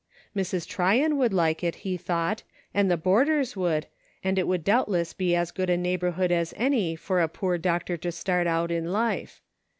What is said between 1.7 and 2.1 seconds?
he